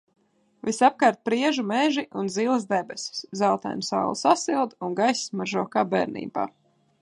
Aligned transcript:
Visapkārt 0.67 1.19
priežu 1.29 1.65
meži 1.71 2.03
un 2.21 2.31
zilas 2.35 2.65
debesis, 2.71 3.21
zeltaina 3.43 3.87
saule 3.91 4.17
sasilda 4.23 4.81
un 4.89 4.97
gaiss 5.03 5.29
smaržo 5.31 5.67
kā 5.77 5.85
bērnībā. 5.95 6.49